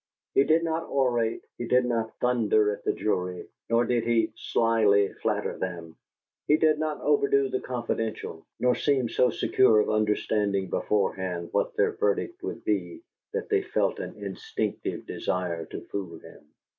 He 0.33 0.45
did 0.45 0.63
not 0.63 0.81
orate, 0.89 1.45
he 1.59 1.67
did 1.67 1.85
not 1.85 2.17
"thunder 2.17 2.71
at 2.71 2.83
the 2.83 2.91
jury," 2.91 3.47
nor 3.69 3.85
did 3.85 4.03
he 4.03 4.33
slyly 4.35 5.13
flatter 5.13 5.55
them; 5.59 5.95
he 6.47 6.57
did 6.57 6.79
not 6.79 6.99
overdo 7.01 7.49
the 7.49 7.59
confidential, 7.59 8.43
nor 8.59 8.73
seem 8.73 9.09
so 9.09 9.29
secure 9.29 9.79
of 9.79 9.91
understanding 9.91 10.71
beforehand 10.71 11.49
what 11.51 11.77
their 11.77 11.91
verdict 11.91 12.41
would 12.41 12.65
be 12.65 13.03
that 13.33 13.49
they 13.49 13.61
felt 13.61 13.99
an 13.99 14.15
instinctive 14.15 15.05
desire 15.05 15.65
to 15.65 15.81
fool 15.81 16.17
him. 16.17 16.47